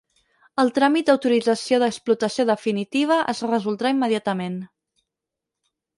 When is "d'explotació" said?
1.83-2.45